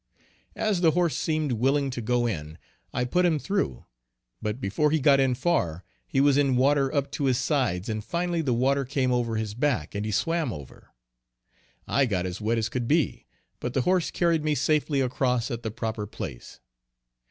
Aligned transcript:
As 0.55 0.81
the 0.81 0.89
horse 0.97 1.15
seemed 1.15 1.51
willing 1.51 1.91
to 1.91 2.01
go 2.01 2.25
in 2.25 2.57
I 2.91 3.03
put 3.05 3.23
him 3.23 3.37
through; 3.37 3.85
but 4.41 4.59
before 4.59 4.89
he 4.89 4.99
got 4.99 5.19
in 5.19 5.35
far, 5.35 5.83
he 6.07 6.19
was 6.19 6.37
in 6.37 6.55
water 6.55 6.91
up 6.91 7.11
to 7.11 7.25
his 7.25 7.37
sides 7.37 7.87
and 7.87 8.03
finally 8.03 8.41
the 8.41 8.51
water 8.51 8.83
came 8.83 9.11
over 9.11 9.35
his 9.35 9.53
back 9.53 9.93
and 9.93 10.03
he 10.03 10.11
swam 10.11 10.51
over. 10.51 10.89
I 11.87 12.07
got 12.07 12.25
as 12.25 12.41
wet 12.41 12.57
as 12.57 12.67
could 12.67 12.87
be, 12.87 13.27
but 13.59 13.75
the 13.75 13.81
horse 13.81 14.09
carried 14.09 14.43
me 14.43 14.55
safely 14.55 15.01
across 15.01 15.51
at 15.51 15.61
the 15.61 15.69
proper 15.69 16.07
place. 16.07 16.59